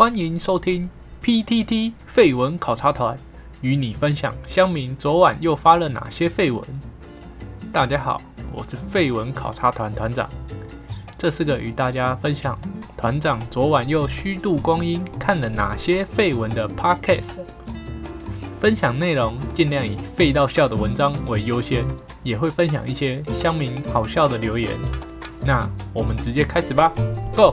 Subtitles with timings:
[0.00, 0.88] 欢迎收听
[1.22, 3.18] PTT 废文考察团，
[3.60, 6.64] 与你分享乡民昨晚又发了哪些废文。
[7.70, 8.18] 大家好，
[8.50, 10.26] 我是废文考察团团长，
[11.18, 12.58] 这是个与大家分享
[12.96, 17.40] 团长昨晚又虚度光阴看了哪些废文的 Podcast。
[18.58, 21.84] 分享内容尽量以废到笑的文章为优先，
[22.22, 24.70] 也会分享一些乡民好笑的留言。
[25.44, 26.90] 那我们直接开始吧
[27.36, 27.52] ，Go！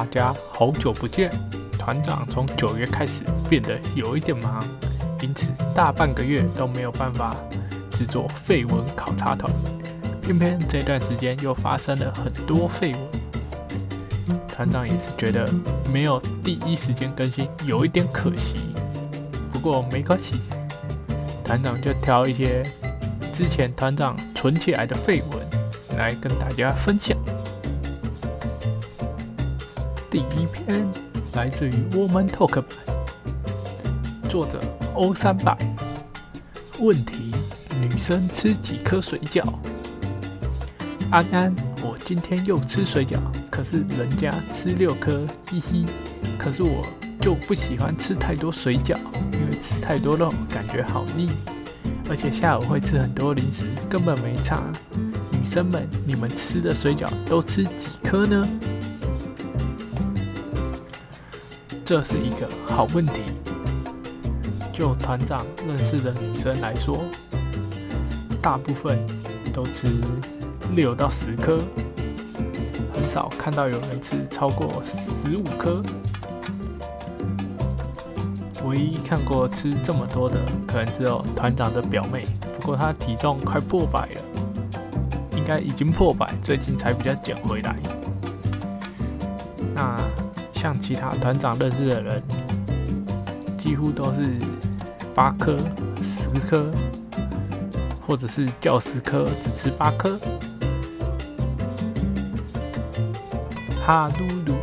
[0.00, 1.30] 大家好久不见，
[1.78, 4.66] 团长从九月开始变得有一点忙，
[5.20, 7.36] 因此大半个月都没有办法
[7.90, 9.52] 制作废文考察团。
[10.22, 15.46] 偏偏这段时间又发生了很多废文，团长也是觉得
[15.92, 18.56] 没有第一时间更新有一点可惜。
[19.52, 20.40] 不过没关系，
[21.44, 22.62] 团长就挑一些
[23.34, 27.18] 之前团长存起来的废文来跟大家分享。
[30.10, 30.84] 第一篇
[31.34, 32.68] 来自于 Woman Talk 版，
[34.28, 34.60] 作者
[34.92, 35.56] 欧三百。
[36.80, 37.30] 问题：
[37.80, 39.44] 女生吃几颗水饺？
[41.12, 43.18] 安安，我今天又吃水饺，
[43.52, 45.86] 可是人家吃六颗，嘻嘻。
[46.36, 46.84] 可是我
[47.20, 48.96] 就不喜欢吃太多水饺，
[49.34, 51.30] 因为吃太多肉感觉好腻，
[52.08, 54.60] 而且下午会吃很多零食，根本没差。
[55.30, 58.44] 女生们，你们吃的水饺都吃几颗呢？
[61.90, 63.20] 这是一个好问题。
[64.72, 67.02] 就团长认识的女生来说，
[68.40, 68.96] 大部分
[69.52, 69.88] 都吃
[70.76, 71.58] 六到十颗，
[72.94, 75.82] 很少看到有人吃超过十五颗。
[78.64, 80.36] 唯一看过吃这么多的，
[80.68, 82.24] 可能只有团长的表妹，
[82.56, 84.22] 不过她体重快破百了，
[85.36, 87.74] 应该已经破百，最近才比较减回来。
[89.74, 90.09] 那。
[90.60, 92.22] 像其他团长认识的人，
[93.56, 94.20] 几乎都是
[95.14, 95.56] 八颗、
[96.02, 96.70] 十颗，
[98.06, 100.20] 或者是叫十颗只吃八颗。
[103.82, 104.54] 哈鲁鲁，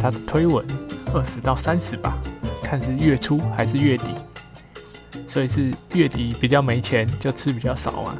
[0.00, 0.66] 他的推文
[1.12, 2.16] 二十到三十吧，
[2.62, 4.06] 看是月初还是月底，
[5.28, 8.16] 所以是月底比较没钱就吃比较少嘛。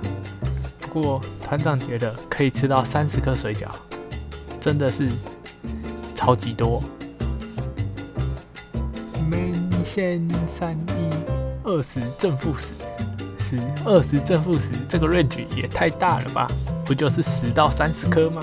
[0.78, 3.68] 不过团长觉得可以吃到三十颗水饺，
[4.60, 5.10] 真的是。
[6.18, 6.82] 超级多，
[9.30, 11.10] 门线三一
[11.62, 12.74] 二十正负十，
[13.38, 16.48] 十二十正负十，这个 range 也太大了吧？
[16.84, 18.42] 不就是十到三十颗吗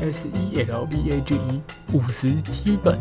[0.00, 1.62] ？S E L V A G E
[1.92, 2.98] 五十基本，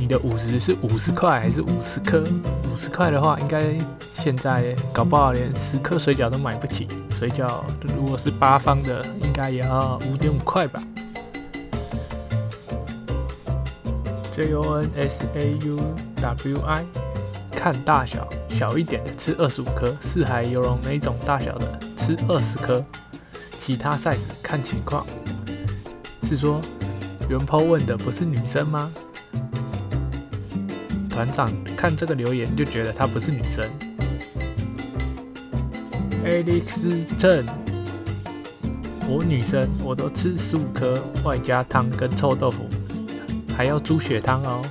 [0.00, 2.24] 你的五十是五十块还是五十颗？
[2.72, 3.78] 五十块的话，应该
[4.12, 6.88] 现在搞不好连十颗水饺都买不起。
[7.16, 7.62] 水饺
[7.96, 10.82] 如果是八方的，应该也要五点五块吧
[14.40, 15.78] ？J O N S A U
[16.22, 16.82] W I，
[17.50, 22.82] 看大小，小一点的吃二十五颗，四海游龙哪种大小的吃二十颗，
[23.58, 25.06] 其他 size 看情况。
[26.22, 26.58] 是说
[27.28, 28.90] 元抛问的不是女生吗？
[31.10, 33.68] 团长看这个留言就觉得她不是女生。
[36.24, 37.44] Alex Chen，
[39.06, 42.66] 我女生我都吃十五颗，外加汤跟臭豆腐。
[43.60, 44.62] 还要猪血汤哦。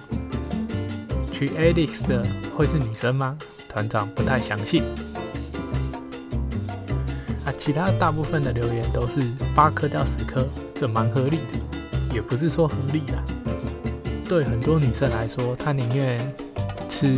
[1.32, 2.26] 取 Alex 的
[2.58, 3.38] 会是女生吗？
[3.72, 4.82] 团长不太相信。
[7.46, 9.22] 啊，其他大部分的留言都是
[9.54, 13.24] 八颗到十颗，这蛮合理的，也不是说合理啦。
[14.28, 16.20] 对很多女生来说，她宁愿
[16.90, 17.16] 吃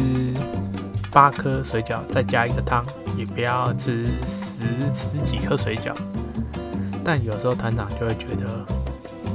[1.09, 5.95] 八颗水饺再加一个汤，也不要吃十十几颗水饺。
[7.01, 8.80] 但有时候团长就会觉得。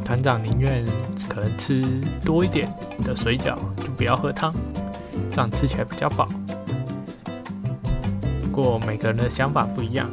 [0.06, 0.84] 团长宁愿
[1.28, 1.82] 可能吃
[2.24, 2.70] 多一点
[3.02, 4.54] 的水饺，就不要喝汤，
[5.32, 6.28] 这样吃起来比较饱。
[8.40, 10.08] 不过每个人的想法不一样。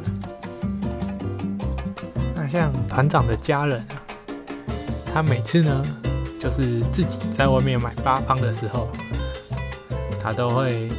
[2.34, 3.94] 那像团长的家人啊，
[5.14, 5.80] 他每次呢，
[6.40, 8.88] 就是自己在外面买八方的时候，
[10.20, 10.90] 他都会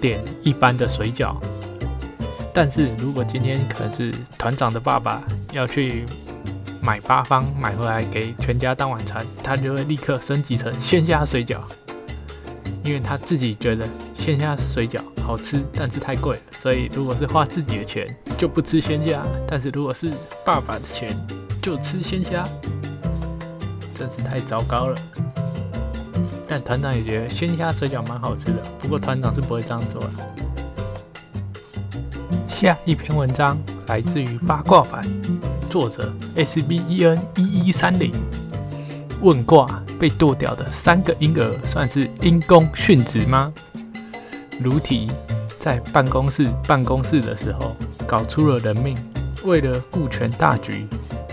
[0.00, 1.36] 点一般的水饺。
[2.54, 5.22] 但是如果今天可能是团长的爸爸
[5.52, 6.06] 要去。
[6.86, 11.58] 买八方买回来给全家当晚餐，他就会立刻升级成鲜虾水饺，
[12.84, 18.06] 因为他自己觉得鲜虾水饺好吃，但是太贵了，所以如果是花自己的钱
[18.38, 20.12] 就不吃鲜虾，但是如果是
[20.44, 21.18] 爸爸的钱
[21.60, 22.48] 就吃鲜虾，
[23.92, 24.96] 真是太糟糕了。
[26.46, 30.10] 但团长也觉得鲜虾水饺蛮好吃的，不过团长是不会这样做的。
[32.48, 33.58] 下一篇文章
[33.88, 35.04] 来自于八卦版，
[35.78, 38.10] 作者 S B E N 一一三零。
[39.20, 39.66] 问卦
[39.98, 43.52] 被剁掉的三个婴儿算是因公殉职吗？
[44.58, 45.10] 如题
[45.60, 47.76] 在办公室办公室的时候
[48.06, 48.96] 搞出了人命，
[49.44, 50.86] 为了顾全大局，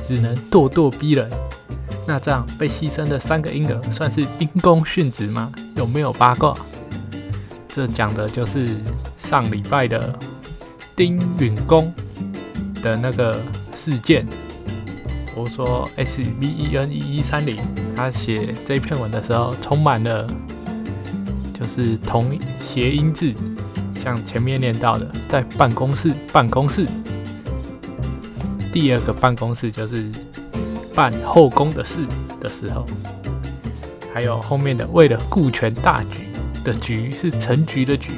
[0.06, 1.30] 只能咄咄逼人。
[2.06, 5.54] 那这样被牺牲的三个婴儿算是因公殉职吗？
[5.78, 6.54] 有没有八卦？
[7.70, 8.76] 这讲的就是
[9.16, 10.14] 上礼拜的
[10.98, 11.94] 丁允恭
[12.82, 13.42] 的那个
[13.84, 14.26] 事件。
[15.36, 17.58] 我说 S V E N 一一三零，
[17.94, 20.26] 他写这篇文的时候充满了
[21.54, 23.34] 就是同谐音字，
[24.02, 26.88] 像前面念到的，在办公室办公室，
[28.72, 30.10] 第二个办公室就是
[30.96, 32.06] 办后宫的事
[32.40, 32.86] 的时候，
[34.14, 36.20] 还有后面的为了顾全大局。
[36.64, 38.14] 的局是成局的局，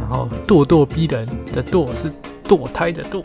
[0.00, 2.10] 然后咄咄逼人的咄是
[2.48, 3.22] 堕胎的堕，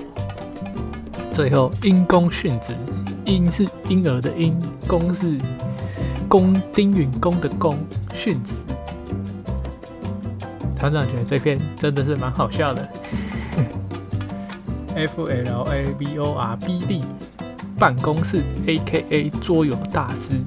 [1.37, 2.75] 最后因公殉职，
[3.23, 4.57] 因是婴儿的因，
[4.87, 5.37] 公是
[6.27, 7.77] 公丁允公的公
[8.11, 8.63] 殉职。
[10.75, 12.89] 团长觉得这篇真的是蛮好笑的。
[14.97, 17.03] F L A V O R B D
[17.77, 20.39] 办公室 A K A 桌游大师，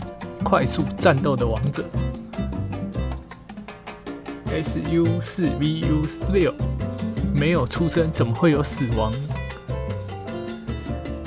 [0.43, 1.85] 快速战斗的王者。
[4.53, 6.03] S U 四 V U
[6.33, 6.53] 六
[7.33, 9.13] 没有出生，怎么会有死亡？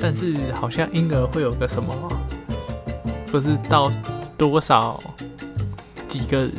[0.03, 1.95] 但是好像婴儿会有个什么，
[3.31, 3.89] 不是到
[4.38, 5.01] 多少
[6.09, 6.50] 几个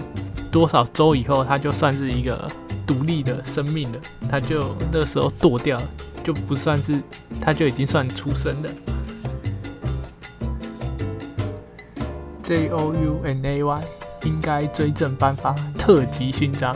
[0.50, 2.50] 多少周以后，他就算是一个
[2.87, 3.99] 独立的生命了，
[4.31, 5.79] 他就那时候剁掉，
[6.25, 6.99] 就不算是，
[7.38, 8.70] 他就已经算出生的。
[12.43, 13.82] J O U N A Y。
[14.25, 16.75] 应该追正颁发特级勋章，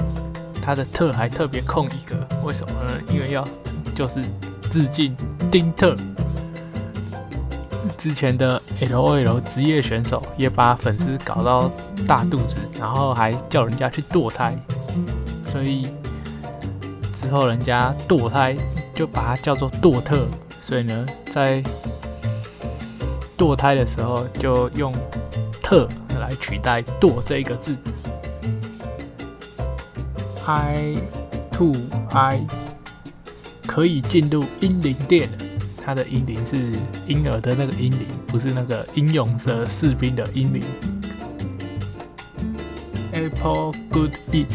[0.60, 2.14] 他的特还特别空一个，
[2.44, 2.92] 为什么呢？
[3.10, 3.42] 因为要
[3.94, 4.20] 就是
[4.70, 5.16] 致敬
[5.50, 5.96] 丁特
[7.98, 11.70] 之前的 L O L 职业选手，也把粉丝搞到
[12.06, 14.56] 大肚子，然后还叫人家去堕胎，
[15.44, 15.88] 所以
[17.12, 18.56] 之后人家堕胎
[18.94, 20.26] 就把它叫做堕特，
[20.60, 21.62] 所以呢，在
[23.36, 24.94] 堕胎的时候就用
[25.62, 25.86] 特。
[26.18, 27.74] 来取代“堕”这一个字
[30.44, 30.96] ，I
[31.52, 31.72] to
[32.10, 32.44] I
[33.64, 35.38] 可以进入英灵殿了。
[35.88, 36.70] 它的英灵是
[37.06, 40.62] 婴儿的那个英灵，不是那个英勇的士兵的英灵。
[43.12, 44.50] Apple good eat，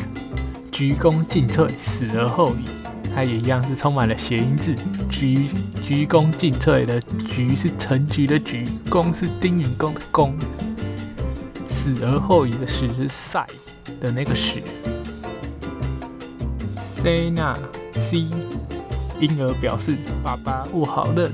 [0.71, 2.65] 鞠躬尽瘁，死而后已。
[3.15, 4.75] 它也一样是充满了谐音字，
[5.09, 5.47] 鞠
[5.83, 10.33] 鞠躬尽瘁的鞠是成局的鞠，躬是丁允恭的躬。
[11.67, 13.47] 死而后已的死是赛
[13.99, 14.59] 的那个死。
[16.85, 17.57] C 那
[17.99, 18.27] C
[19.19, 21.31] 婴儿表示爸爸不好认。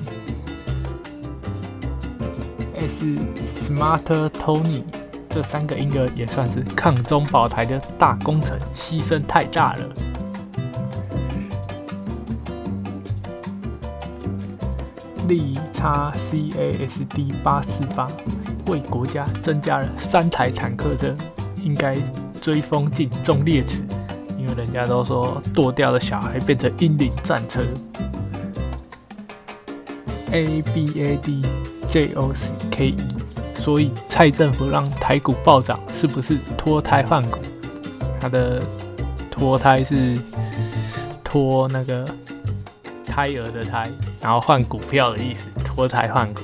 [2.78, 3.06] S
[3.66, 4.84] Smart Tony
[5.30, 9.90] 这三个婴儿也算是抗中保台的大功臣，牺牲太大了。
[15.28, 18.08] 力叉 C A S D 八四八。
[18.68, 21.12] 为国家增加了三台坦克车，
[21.56, 21.98] 应该
[22.40, 23.84] 追风进忠烈祠，
[24.60, 27.64] 人家都说剁掉的小孩变成英灵战车。
[30.32, 31.42] A B A D
[31.88, 32.96] J O C K
[33.56, 37.40] 所以蔡政府让台股暴涨，是不是脱胎换骨？
[38.20, 38.62] 他的
[39.32, 40.20] 脱胎是
[41.24, 42.06] 脱那个
[43.06, 43.90] 胎儿的胎，
[44.22, 46.42] 然后换股票的意思，脱胎换骨。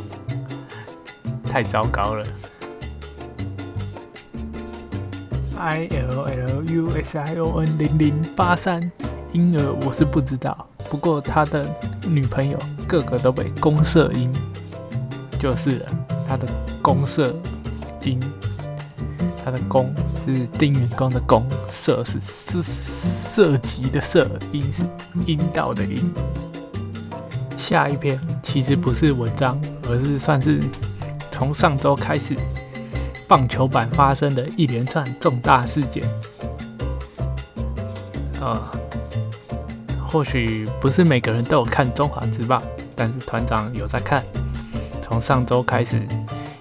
[1.44, 2.26] 太糟糕了。
[5.66, 8.80] I L L U S I O N 零零八三
[9.34, 11.68] 婴儿我是不知道，不过他的
[12.08, 14.32] 女朋友个个都被公社婴
[15.40, 15.88] 就是了。
[16.28, 16.48] 他的
[16.84, 17.36] 公社
[18.04, 18.20] 婴，
[19.44, 19.92] 他的公
[20.24, 24.84] 是丁允公的公，社是是涉及的社，阴是
[25.26, 26.14] 阴道的阴。
[27.58, 30.60] 下一篇其实不是文章，而是算是。
[31.32, 32.34] 从上周开始，
[33.28, 36.04] 棒球版发生的一连串重大事件，
[38.40, 38.72] 啊，
[40.08, 42.62] 或许不是每个人都有看中华之棒，
[42.96, 44.24] 但是团长有在看。
[45.02, 46.02] 从上周开始，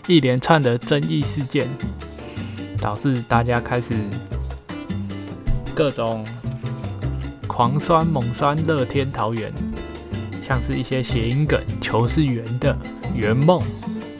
[0.06, 1.68] 一连串的争议事件，
[2.80, 3.94] 导致大家开始
[5.75, 6.25] 各种
[7.47, 9.52] 狂酸猛酸，乐天桃园，
[10.42, 12.76] 像是一些谐音梗，球是圆的，
[13.14, 13.62] 圆梦。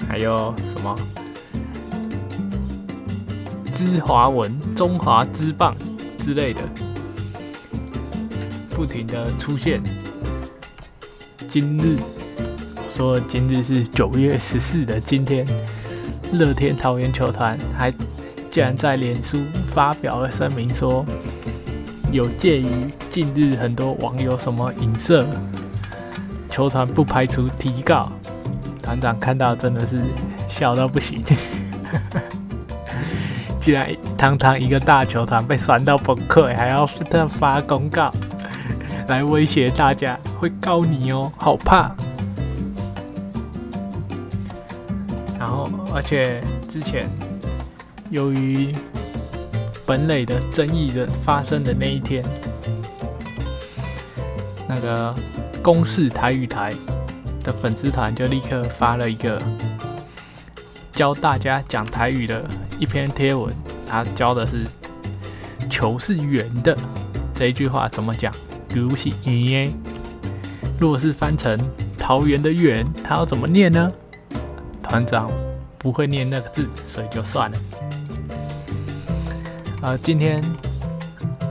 [0.07, 0.95] 还有什么？
[3.75, 5.77] 知华文、中华之棒
[6.17, 6.61] 之类的，
[8.71, 9.83] 不停的出现，
[11.49, 11.99] 今日，
[12.97, 15.45] 说今日是九月十四的今天，
[16.33, 17.91] 乐天桃园球团还
[18.49, 21.05] 竟然在脸书发表了声明说，
[22.13, 25.27] 有鉴于近日很多网友什么影射，
[26.49, 28.11] 球团不排除提告。
[28.81, 30.01] 团长看到真的是
[30.49, 31.21] 笑到不行，
[33.65, 36.87] 居然堂堂一个大球团被酸到崩溃，还要
[37.27, 38.13] 发公告
[39.09, 41.91] 来威胁大家会告你哦，好怕。
[45.39, 47.09] 然后，而且之前
[48.11, 48.75] 由于
[49.87, 52.23] 本垒的争议的发生的那一天，
[54.69, 55.15] 那个
[55.63, 56.75] 公视台语台。
[57.43, 59.39] 的粉丝团就立刻发了一个
[60.95, 62.43] 教大家讲台语的
[62.79, 63.55] 一篇贴文，
[63.87, 64.67] 他教的是
[65.71, 66.77] “球是圆的”
[67.35, 68.33] 这一句话怎么讲？
[68.69, 69.71] 比如是“耶”，
[70.79, 71.59] 如果是翻成
[71.97, 73.93] “桃园的圆”，他要怎么念呢？
[74.83, 75.31] 团长
[75.79, 77.59] 不会念那个字，所以就算了。
[79.83, 80.43] 呃，今天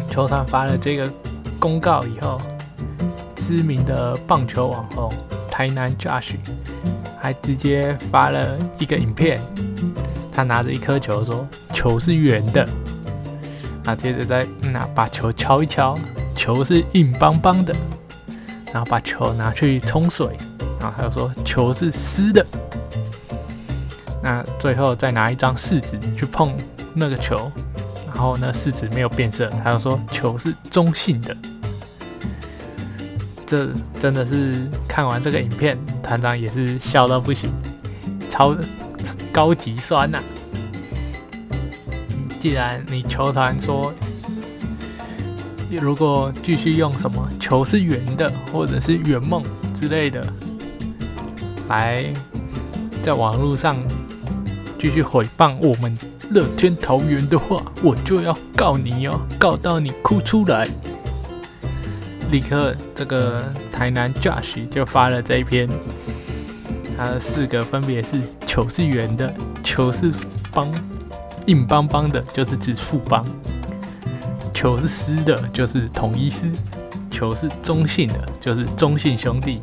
[0.09, 1.11] 球团发了这个
[1.59, 2.41] 公告以后，
[3.35, 5.11] 知名的棒球网红。
[5.49, 6.33] 台南 Josh
[7.21, 9.39] 还直接发了一个影片，
[10.33, 12.67] 他拿着一颗球说：“球是圆的。”
[13.83, 15.97] 那接着再拿把球敲一敲，
[16.33, 17.75] 球是硬邦邦的。
[18.71, 20.35] 然后把球拿去冲水，
[20.79, 22.43] 然后他又说：“球是湿的。”
[24.19, 26.57] 那最后再拿一张试纸去碰
[26.95, 27.51] 那个球，
[28.07, 31.37] 然后呢试纸没有变色，他又说：“球是中性的。”
[33.45, 37.53] 这真的是看完这个影片，团长也是笑到不行，
[38.27, 38.55] 超
[39.33, 40.19] 高级酸呐！
[42.39, 43.91] 既然你球团说，
[45.71, 49.41] 如果继续用什么球是圆的，或者是圆梦
[49.73, 50.23] 之类的，
[51.67, 52.05] 来
[53.01, 53.75] 在网络上
[54.77, 55.97] 继续诽谤我们
[56.29, 60.69] 乐天桃园的话，我就要告你哦，告到你哭出来！
[62.29, 65.67] 立刻，这个台南 Josh 就发了这一篇，
[66.97, 69.33] 他的四个分别是：球是圆的，
[69.63, 70.11] 球是
[70.51, 70.71] 邦
[71.47, 73.23] 硬邦邦的，就是指富邦；
[74.53, 76.47] 球是湿的，就是统一师；
[77.11, 79.59] 球是中性的，就是中性兄弟。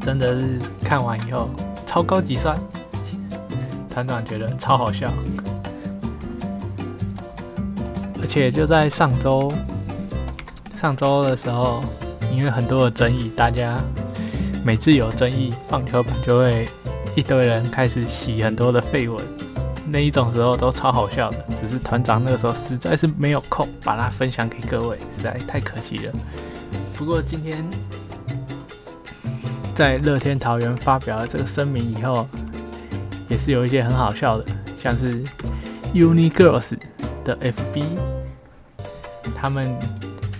[0.00, 1.48] 真的是看完以后
[1.86, 2.58] 超高级酸，
[3.88, 5.12] 团长觉得超好笑，
[8.20, 9.52] 而且就在上周。
[10.76, 11.84] 上周的时候，
[12.32, 13.78] 因为很多的争议，大家
[14.62, 16.68] 每次有争议，棒球版就会
[17.16, 19.24] 一堆人开始洗很多的绯闻，
[19.86, 21.44] 那一种时候都超好笑的。
[21.60, 26.12] 只是团长那个时候实在是没有空把它分享给各位，实在太可惜了。
[26.94, 27.64] 不过今天
[29.74, 32.28] 在乐天桃园发表了这个声明以后，
[33.28, 34.44] 也是有一些很好笑的，
[34.76, 35.24] 像是
[35.94, 36.76] Uni Girls
[37.24, 37.84] 的 FB，
[39.34, 39.74] 他们。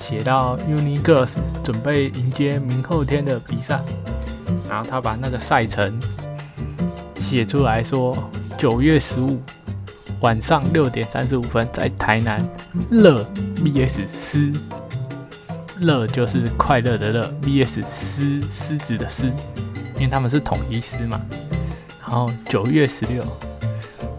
[0.01, 3.81] 写到 Uni Girls 准备迎接明后天的比赛，
[4.71, 6.01] 然后他把那个赛程
[7.17, 8.17] 写出来说，
[8.57, 9.43] 九月十五
[10.21, 12.41] 晚上六点三十五分在台南
[12.89, 14.53] 乐 VS 狮，
[15.81, 19.27] 乐就是快乐的乐，VS 狮狮子的狮，
[19.97, 21.21] 因为他们是统一狮嘛。
[22.01, 23.25] 然后九月十六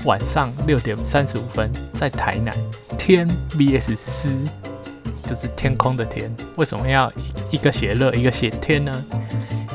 [0.04, 2.54] 晚上六点三十五分在台南
[2.98, 4.36] 天 VS 狮。
[5.24, 7.10] 就是天空的天，为什么要
[7.52, 9.06] 一个写乐，一个写天呢？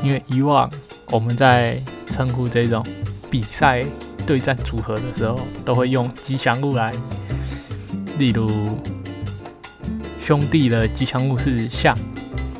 [0.03, 0.69] 因为以往
[1.11, 2.85] 我们在称呼这种
[3.29, 3.83] 比赛
[4.25, 6.93] 对战组合的时候，都会用吉祥物来，
[8.17, 8.77] 例如
[10.19, 11.97] 兄弟的吉祥物是象，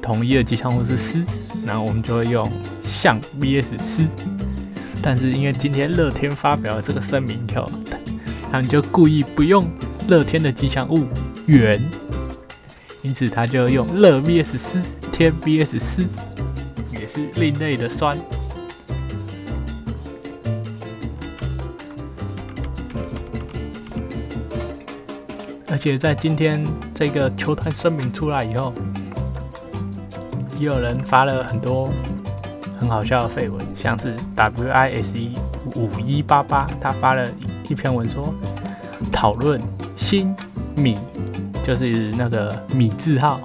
[0.01, 1.23] 统一的吉祥物是狮，
[1.65, 2.49] 然后我们就会用
[2.83, 4.07] 象 VS 狮。
[5.01, 7.69] 但是因为今天乐天发表了这个声明以后，
[8.51, 9.69] 他们就故意不用
[10.07, 11.07] 乐天的吉祥物
[11.45, 11.81] 圆。
[13.03, 16.05] 因此，他就用乐 VS 狮天 VS 狮，
[17.17, 18.15] 是另类的酸。
[25.69, 28.71] 而且在今天这个球团声明出来以后，
[30.59, 31.89] 也有人发了很多
[32.79, 35.31] 很好笑的绯闻，像是 WISE
[35.75, 37.27] 五一八八，他发了
[37.67, 38.33] 一篇文说
[39.11, 39.59] 讨论
[39.95, 40.35] 新
[40.75, 40.97] 米。
[41.63, 43.41] 就是那个米字号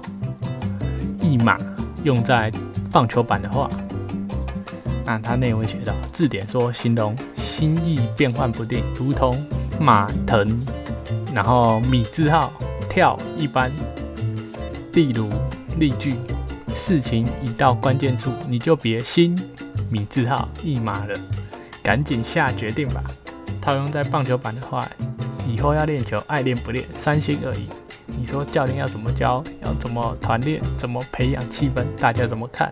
[1.19, 1.57] 一码
[2.05, 2.49] 用在
[2.93, 3.67] 棒球版的话，
[5.03, 9.43] 那它内文写到字典说形容心意变幻不定，如同
[9.79, 10.63] 马腾，
[11.33, 12.53] 然后米字号
[12.87, 13.71] 跳一般。
[14.93, 15.27] 例如
[15.79, 16.13] 例句
[16.75, 19.35] 事情已到关键处，你就别心
[19.89, 21.19] 米字号一码了，
[21.81, 23.03] 赶紧下决定吧。
[23.59, 24.87] 套用在棒球版的话，
[25.47, 27.67] 以后要练球，爱练不练，三心二意。
[28.17, 32.71] 你说教练要怎么教，要怎么团练，怎么培养气氛，大家怎么看？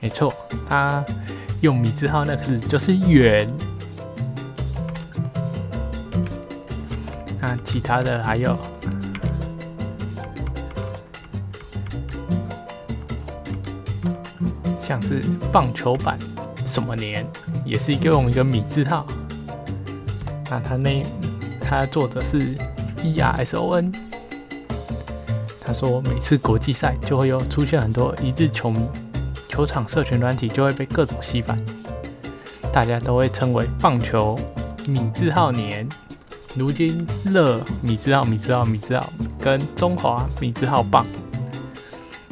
[0.00, 0.32] 没错，
[0.68, 1.04] 他
[1.60, 3.48] 用米字号那个字就是圆。
[7.40, 8.56] 那其他的还有，
[14.80, 15.20] 像是
[15.52, 16.18] 棒球版
[16.64, 17.26] 什么年，
[17.64, 19.06] 也是一个用一个米字号。
[20.50, 21.02] 那他那
[21.60, 22.56] 他作者是
[23.04, 23.92] E R S O N，
[25.60, 28.80] 他说每次国际赛就会有出现很多一日球迷，
[29.46, 31.54] 球场社群软体就会被各种洗版，
[32.72, 34.38] 大家都会称为棒球
[34.88, 35.86] 米字号年。
[36.56, 41.06] 如今，乐米字号、米字号、米字号跟中华米字号棒，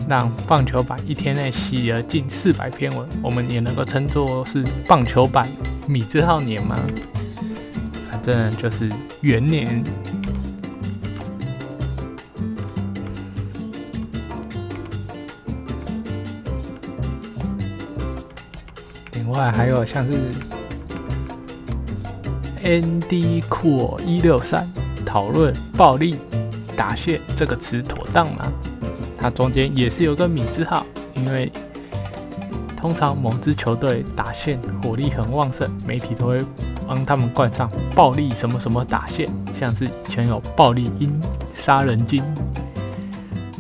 [0.09, 5.47] 让棒球版一天内洗了近四百篇文，我们也能够称作是棒球版
[5.87, 6.76] 米字号年吗？
[8.11, 8.88] 反正就是
[9.21, 9.85] 元年。
[19.43, 20.13] 外还有像是。
[22.65, 24.71] N D 酷一六三
[25.05, 26.17] 讨论暴力
[26.77, 28.45] 打线这个词妥当吗？
[29.19, 31.51] 它中间也是有个米字号，因为
[32.77, 36.45] 通常某支球队打线火力很旺盛，媒体都会
[36.87, 41.21] 帮他们冠上暴力什么什么打线，像是以前有暴力鹰、
[41.57, 42.23] 杀人鲸。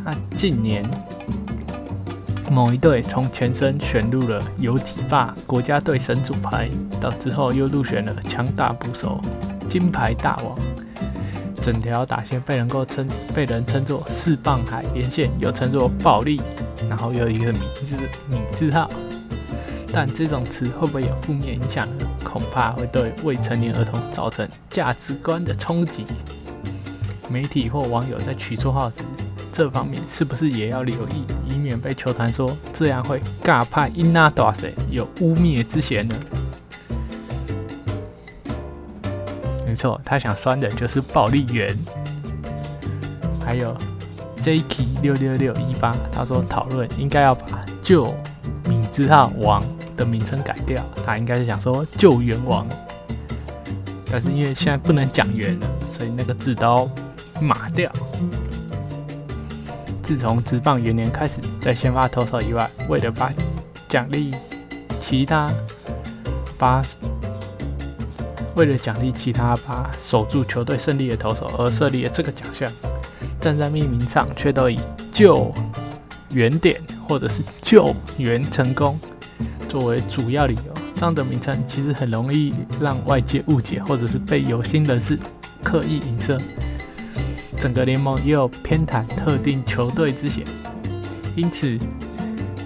[0.04, 0.88] 那近年。
[2.52, 6.68] 某一队从前身选入了游击霸国家队神主牌，
[7.00, 9.18] 到之后又入选了强大捕手
[9.70, 10.54] 金牌大王，
[11.62, 16.42] 整条打线被能够称被人称作四棒海连线，又称作暴力，
[16.90, 17.96] 然后又有一个名字
[18.28, 18.90] 米字号。
[19.90, 22.06] 但这种词会不会有负面影响呢？
[22.22, 26.04] 恐怕会对未成年儿童造成价值观的冲击。
[27.30, 28.96] 媒体或网友在取绰号时。
[29.52, 36.14] 这方面是不是也要留意，以免被球团说这样会尬派因那多谁有污蔑之嫌呢？
[39.66, 41.78] 没错，他想酸的就是暴力员。
[43.44, 43.76] 还有
[44.42, 48.14] Jacky 六六六一八，他说讨论应该要把旧
[48.68, 49.62] 米字号王
[49.96, 52.66] 的名称改掉，他应该是想说救援王，
[54.10, 56.90] 但是因为现在不能讲援了，所以那个字都
[57.40, 57.92] 码掉。
[60.12, 63.32] 自从职棒元年开始，在先发投手以外，为了把
[63.88, 64.30] 奖励
[65.00, 65.50] 其他
[66.58, 66.82] 把
[68.54, 72.70] 为了奖励其他把守住球队胜利的投手而设立了这个奖项，
[73.40, 74.78] 但在命名上却都以
[75.10, 75.50] 救
[76.28, 79.00] 援点或者是救援成功
[79.66, 80.74] 作为主要理由。
[80.94, 85.18] 这样的名称其实很容易让外界误解，或者是被有心人士
[85.64, 86.38] 刻意影射。
[87.62, 90.44] 整个联盟也有偏袒特定球队之嫌，
[91.36, 91.78] 因此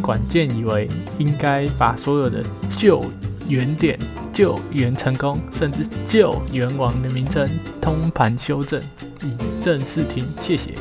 [0.01, 2.43] 管建以为应该把所有的
[2.79, 3.05] 救
[3.47, 3.99] 援点、
[4.33, 7.47] 救援成功，甚至救援王的名称
[7.79, 8.81] 通盘修正，
[9.23, 10.27] 以正视听。
[10.41, 10.73] 谢谢。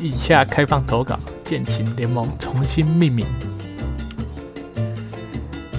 [0.00, 3.24] 以下开放投稿，建请联盟重新命名。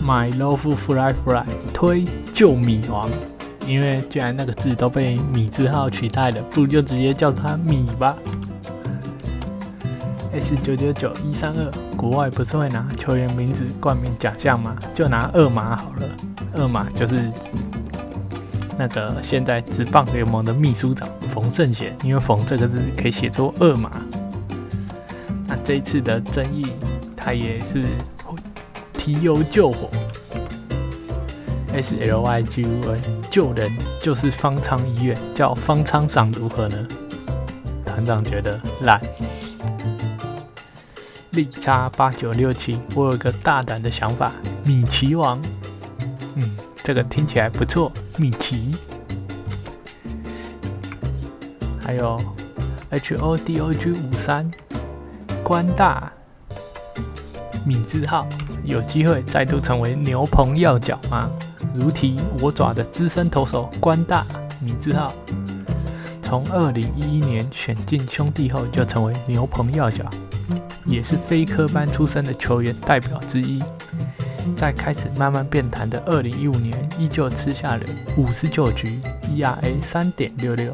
[0.01, 3.09] My love fly fly 推救米王。
[3.67, 8.15] 因为既然那个字都被米字号取代了，不如就直接叫它米吧。
[10.33, 14.75] S 九九九一三二，国外不是会拿球员名字冠名奖项吗？
[14.93, 16.07] 就拿二马好了。
[16.57, 17.51] 二马就是指
[18.77, 23.91] 那个现在职棒联盟的秘书长冯胜贤，因为冯这个字可以写作二马。
[25.47, 26.67] 那这一次的争议，
[27.15, 27.83] 他也是
[28.93, 29.89] 提油救火。
[31.73, 33.01] S L Y G U N
[33.35, 33.69] 救人
[34.01, 36.87] 就是方舱医院，叫方舱长如何呢？
[37.85, 38.97] 团长觉得烂。
[41.31, 44.31] 力差八九六七，我有个大胆的想法，
[44.63, 45.41] 米奇王。
[46.35, 48.71] 嗯，这个听起来不错，米奇。
[51.81, 52.17] 还有
[52.89, 54.49] H O D O G 五三，
[55.43, 56.09] 关大
[57.65, 58.25] 米字号，
[58.63, 61.29] 有机会再度成为牛棚要角吗？
[61.73, 64.25] 如题我爪的资深投手关大
[64.61, 65.13] 米字号，
[66.21, 70.05] 从二零一一年选进兄弟后就成为牛棚要角，
[70.85, 73.61] 也是非科班出身的球员代表之一。
[74.55, 77.83] 在开始慢慢变弹的二零一五年，依旧吃下了
[78.15, 80.71] 五十九局 ERA 三点六六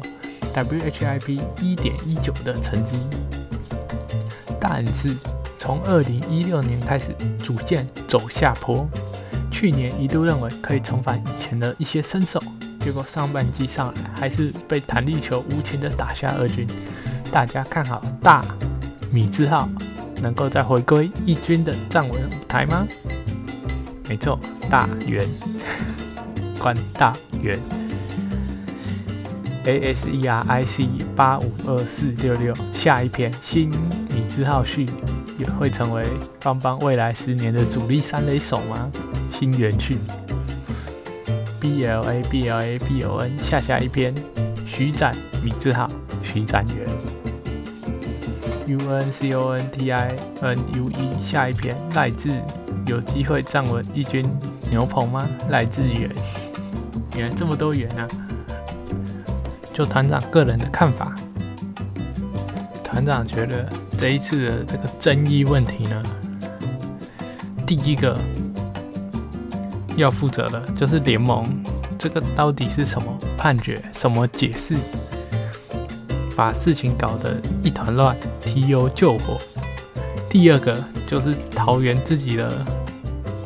[0.54, 2.90] ，WHIP 一点一九的成绩。
[4.60, 5.16] 但是
[5.56, 8.86] 从二零一六年开始逐渐走下坡，
[9.62, 12.42] 去年一度认为可以重返以前的一些身手，
[12.80, 16.66] 结果上半季上来还是被弹力球无情的打下二军。
[17.30, 18.44] 大家看好大
[19.12, 19.68] 米字号
[20.20, 22.84] 能够再回归一军的站稳舞台吗？
[24.08, 24.36] 没错，
[24.68, 25.24] 大圆，
[26.58, 27.56] 关大圆。
[29.64, 34.86] A S E R I C 八五二四六六，下一篇新米字号序
[35.38, 36.04] 也会成为
[36.42, 38.90] 邦邦未来十年的主力三垒手吗？
[39.42, 39.98] 新元序
[41.58, 44.14] B L A B L A B O N 下下一篇。
[44.64, 45.90] 徐展米字号
[46.22, 46.86] 徐展元。
[48.68, 51.76] U N C O N T I N U E 下一篇。
[51.92, 52.40] 赖志
[52.86, 54.24] 有机会站稳一军
[54.70, 55.28] 牛棚吗？
[55.50, 56.08] 赖志远，
[57.16, 58.06] 原来这么多元啊！
[59.72, 61.16] 就团长个人的看法，
[62.84, 66.00] 团长觉得这一次的这个争议问题呢，
[67.66, 68.16] 第一个
[69.96, 71.44] 要负责的就是联盟，
[71.98, 74.76] 这个到底是什么判决、什么解释，
[76.36, 79.38] 把事情搞得一团乱，提油救火。
[80.28, 82.64] 第二个就是桃园自己的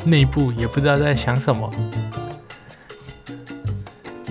[0.04, 1.70] 内部也不知道在想什么。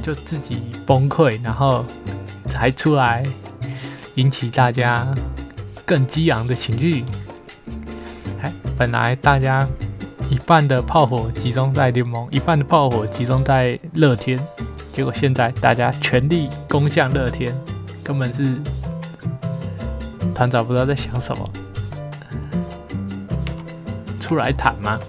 [0.02, 1.84] 就自己崩溃，然后
[2.48, 3.26] 才出来
[4.14, 5.08] 引起大家
[5.84, 7.04] 更激昂的情绪。
[8.44, 9.68] 哎，本来大家
[10.30, 14.40] 一半的炮火集中在联盟，一半的炮火集中在乐天，
[14.92, 17.56] 结果现在大家全力攻向乐天，
[18.04, 18.56] 根本是
[20.34, 21.50] 团长不知道在想什么，
[24.20, 25.00] 出来谈吗？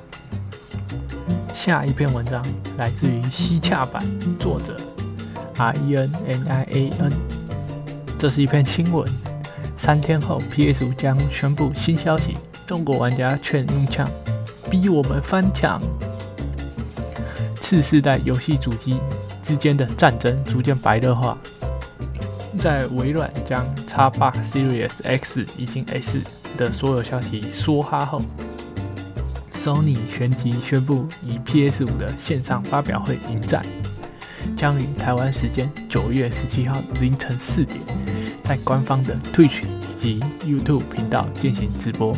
[1.53, 2.45] 下一篇文章
[2.77, 4.05] 来自于西洽版，
[4.39, 4.77] 作者
[5.57, 7.13] R E N N I A N。
[8.19, 9.07] 这是一篇新闻。
[9.77, 14.09] 三天后，PS 将宣布新消息：中国玩家劝用枪，
[14.71, 15.81] 逼我们翻墙。
[17.61, 18.99] 次世代游戏主机
[19.43, 21.37] 之间的战争逐渐白热化。
[22.59, 26.21] 在微软将 Xbox Series X 以及 S
[26.57, 28.23] 的所有消息说哈后。
[29.55, 33.61] Sony 旋即宣布，以 PS5 的线上发表会迎战，
[34.57, 37.81] 将于台湾时间九月十七号凌晨四点，
[38.45, 42.17] 在官方的 Twitch 以及 YouTube 频道进行直播。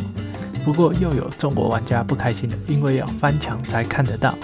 [0.63, 4.37] 不过，又有中国玩家不开心了，因为要翻墙才看得到。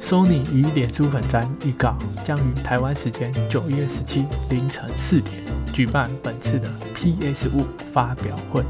[0.00, 1.94] Sony 与脸书粉专预告，
[2.24, 5.36] 将于台湾时间九月十七凌晨四点。
[5.70, 8.64] 举办本次的 PS 五发表会，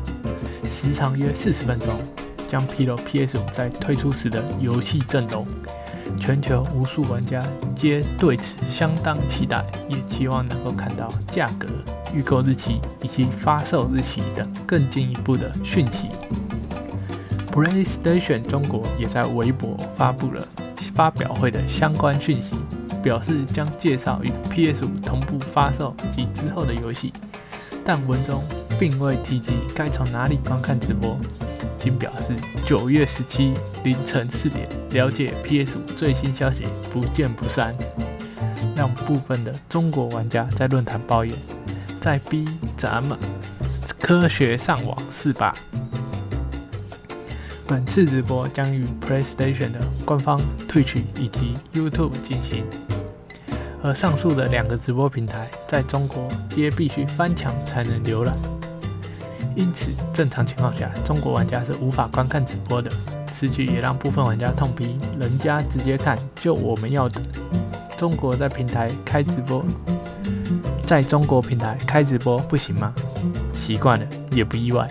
[0.68, 1.96] 时长约四十分钟，
[2.48, 5.46] 将披露 PS 五在推出时的游戏阵容。
[6.21, 7.43] 全球无数玩家
[7.75, 11.67] 皆对此相当期待，也期望能够看到价格、
[12.15, 16.09] 预购日期以及发售日期等更进一步的讯息。
[17.53, 20.47] PlayStation 中国也在微博发布了
[20.95, 22.57] 发表会的相关讯息。
[23.01, 27.13] 表示将介绍与 PS5 同步发售及之后的游戏，
[27.85, 28.43] 但文中
[28.77, 31.17] 并未提及该从哪里观看直播，
[31.88, 37.74] 仅表示九月十七凌晨四点了解 PS5 最新消息，不见不散。
[38.77, 41.35] 让部分的中国玩家在论坛抱怨，
[41.98, 42.44] 在逼
[42.77, 43.18] 咱们
[43.98, 45.55] 科学上网是吧？
[47.66, 52.64] 本次直播将与 PlayStation 的官方 Twitch 以及 YouTube 进行，
[53.83, 58.37] 而上述的两个直播平台在中国皆必须翻墙才能浏览，
[59.59, 62.88] 因此正常情况下，中国玩家是无法观看直播的。
[63.33, 67.21] 此举也让部分玩家痛批：人家直接看，就我们要的，
[67.99, 69.64] 中国在平台开直播，
[70.87, 72.94] 在中国平台开直播不行吗？
[73.53, 74.88] 习惯了也不意外。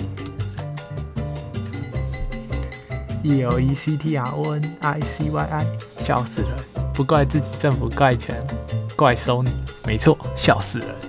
[3.23, 5.65] E L E C T R O N I C Y I，
[5.99, 6.58] 笑死了！
[6.93, 8.45] 不怪自己政府怪钱，
[8.97, 9.49] 怪收你，
[9.86, 11.07] 没错，笑死了。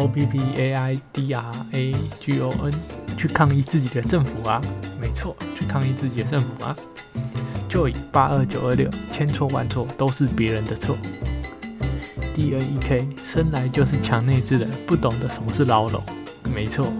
[0.00, 2.72] O P P A I D R A G O N，
[3.18, 4.58] 去抗议自己的政府啊！
[4.98, 6.74] 没错，去抗议自己的政府啊
[7.68, 10.96] ！Joy 八二九二六，千错万错都是别人的错。
[12.34, 16.02] D N E K，生来就是强内置的，不懂得什么是牢笼，
[16.54, 16.90] 没错。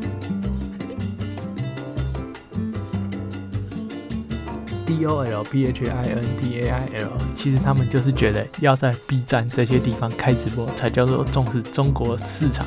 [4.91, 12.67] D O L P H I N T A I L，其实他们就是觉得要在 B 站这些地方开直播才叫做重视中国市场，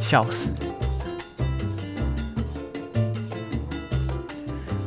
[0.00, 0.48] 笑死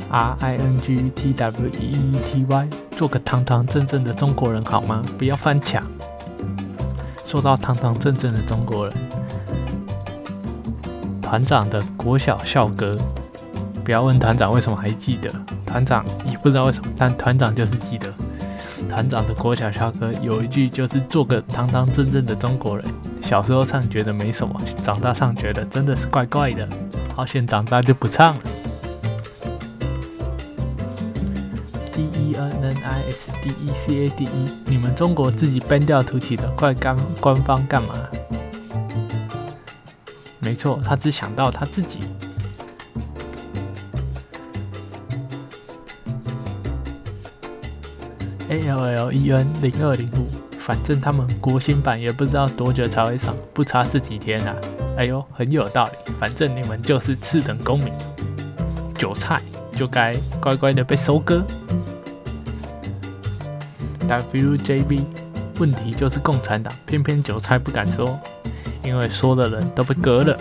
[0.09, 5.03] ！R I N G T W E E T Y，做个堂堂正正的中国人好吗？
[5.19, 5.85] 不要翻墙。
[7.25, 8.95] 说到堂堂正正的中国人，
[11.21, 12.97] 团长的国小校歌，
[13.83, 15.31] 不要问团长为什么还记得，
[15.69, 18.11] 团长也不知道为什么，但团长就是记得。
[18.89, 22.85] 团长的国小校歌有一句就是做个堂堂正正的中国人。
[23.21, 26.67] 小时候唱觉得没什么，长大唱觉得真的是怪怪的。
[27.15, 28.41] 好险长大就不唱了。
[31.93, 37.93] D E N N I S D E C A D E，你们中国自己编掉突起的，怪官官方干嘛？
[40.39, 41.99] 没错，他只想到他自己。
[48.49, 50.27] A L L E N 零二零五，
[50.59, 54.55] 反正他们国新版也不知道多久才会上，不差这几天啊！
[54.97, 56.13] 哎呦，很有道理。
[56.19, 57.93] 反正你们就是次等公民，
[58.95, 59.39] 韭菜
[59.73, 61.43] 就该乖乖的被收割。
[64.07, 65.05] W J B，
[65.59, 68.19] 问题就是共产党，偏偏韭菜不敢说，
[68.83, 70.35] 因为说的人都被割了。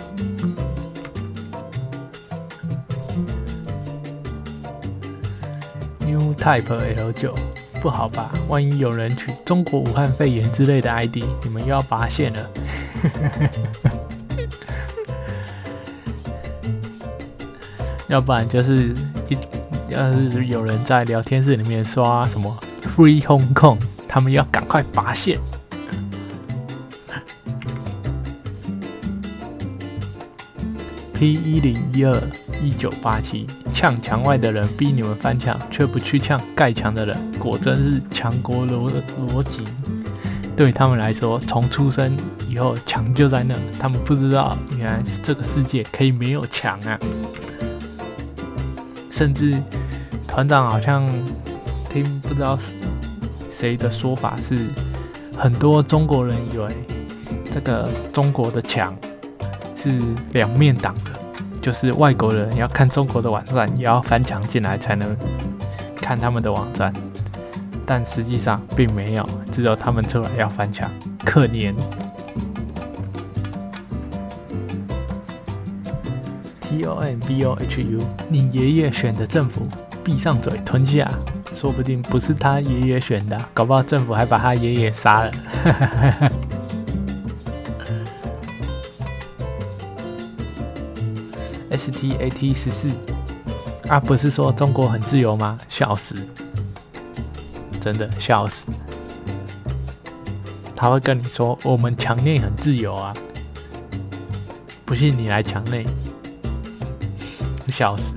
[5.99, 7.35] New Type L 九。
[7.79, 8.31] 不好吧？
[8.47, 12.49] 万一有人取中国武汉肺炎之类的 ID，你们又要拔线了。
[18.07, 18.93] 要不然就是
[19.29, 19.37] 一，
[19.87, 22.57] 要是有人在聊天室里面刷什么
[22.95, 25.39] Free Hong Kong，他们要赶快拔线。
[31.13, 32.21] P 一零一二
[32.61, 33.45] 一九八七。
[33.73, 38.91] 呛墙外的人逼你们翻墙，却不去呛盖墙的人，果真是强国逻
[39.31, 39.63] 逻辑。
[40.55, 46.99] 对他们来说，从出生以后墙就在那，他们不知道原来这个世界可以没有墙啊！
[49.09, 49.57] 甚至
[50.27, 51.07] 团长好像
[51.89, 52.57] 听不知道
[53.49, 54.67] 谁的说法是，
[55.37, 56.67] 很多中国人以为
[57.49, 58.93] 这个中国的墙
[59.75, 59.97] 是
[60.33, 61.18] 两面挡的。
[61.61, 65.15] 就是外国人要看中国的网站，也要翻墙进来才能
[65.95, 66.93] 看他们的网站，
[67.85, 70.89] 但实际上并没有，只有他们出来要翻墙，
[71.25, 71.73] 可怜。
[76.61, 79.61] T O N B O H U，你爷爷选的政府，
[80.03, 81.09] 闭上嘴吞下，
[81.55, 85.31] 说不定不是他爷爷选的，搞不好政府还把他爷爷杀了。
[91.71, 92.89] S T A T 十四
[93.87, 95.59] 啊，不是说中国很自由吗？
[95.69, 96.15] 笑死，
[97.79, 98.65] 真的笑死。
[100.75, 103.13] 他会跟你说我们墙内很自由啊，
[104.85, 105.85] 不信你来墙内，
[107.67, 108.13] 笑死。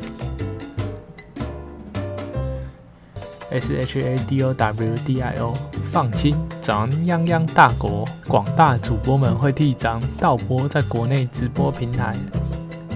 [3.51, 5.53] S H A D O W D I O，
[5.85, 12.15] 放心，咱泱泱大国广大主播们会替咱导播在国内直播平台。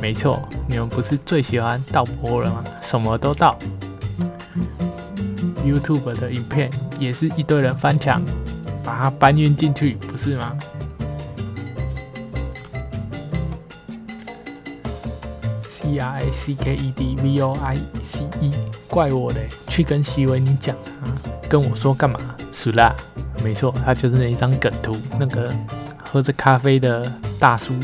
[0.01, 2.63] 没错，你们不是最喜欢盗播了吗？
[2.81, 3.59] 什么都盗。
[5.65, 8.23] YouTube 的影片也是一堆人翻墙，
[8.85, 10.57] 把它搬运进去，不是吗
[15.69, 18.53] ？C R A C K E D V O I C E，
[18.89, 21.11] 怪我嘞，去跟西维尼讲啊，
[21.49, 22.21] 跟我说干嘛？
[22.53, 22.95] 死啦！
[23.43, 25.53] 没错，他就是那一张梗图，那个
[26.05, 27.75] 喝着咖啡的大叔。